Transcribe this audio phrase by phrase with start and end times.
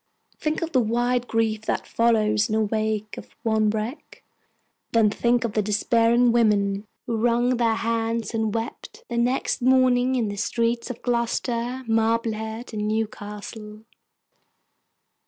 [0.39, 4.23] Think of the wide grief that follows in the wake of one wreck;
[4.93, 10.15] then think of the despairing women who wrung their hands and wept, the next morning,
[10.15, 13.83] in the streets of Gloucester, Marblehead, and Newcastle!